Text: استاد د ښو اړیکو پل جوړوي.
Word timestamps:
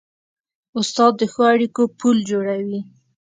استاد 0.79 1.11
د 1.17 1.21
ښو 1.31 1.41
اړیکو 1.53 1.83
پل 1.99 2.17
جوړوي. 2.29 2.81